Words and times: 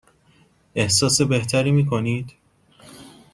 احساس 0.75 1.21
بهتری 1.21 1.71
می 1.71 1.85
کنید؟ 1.85 2.33